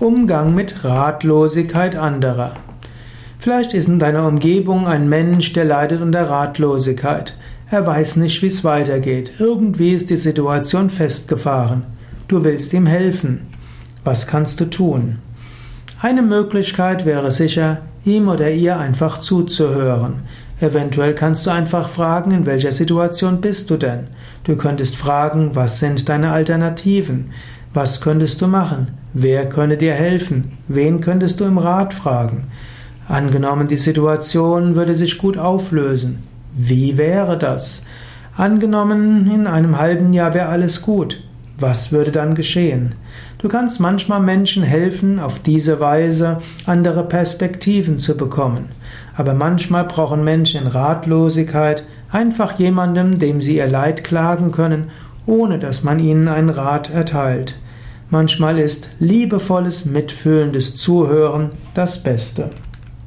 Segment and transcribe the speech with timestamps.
[0.00, 2.56] Umgang mit Ratlosigkeit anderer.
[3.38, 7.38] Vielleicht ist in deiner Umgebung ein Mensch, der leidet unter Ratlosigkeit.
[7.70, 9.34] Er weiß nicht, wie es weitergeht.
[9.38, 11.84] Irgendwie ist die Situation festgefahren.
[12.26, 13.42] Du willst ihm helfen.
[14.02, 15.18] Was kannst du tun?
[16.00, 20.22] Eine Möglichkeit wäre sicher, ihm oder ihr einfach zuzuhören.
[20.60, 24.08] Eventuell kannst du einfach fragen, in welcher Situation bist du denn?
[24.42, 27.30] Du könntest fragen, was sind deine Alternativen?
[27.74, 28.92] Was könntest du machen?
[29.14, 30.52] Wer könnte dir helfen?
[30.68, 32.44] Wen könntest du im Rat fragen?
[33.08, 36.20] Angenommen, die Situation würde sich gut auflösen.
[36.54, 37.82] Wie wäre das?
[38.36, 41.24] Angenommen, in einem halben Jahr wäre alles gut.
[41.58, 42.94] Was würde dann geschehen?
[43.38, 48.68] Du kannst manchmal Menschen helfen, auf diese Weise andere Perspektiven zu bekommen.
[49.16, 54.90] Aber manchmal brauchen Menschen in Ratlosigkeit einfach jemandem, dem sie ihr Leid klagen können,
[55.26, 57.58] ohne dass man ihnen einen Rat erteilt.
[58.10, 62.50] Manchmal ist liebevolles, mitfühlendes Zuhören das Beste.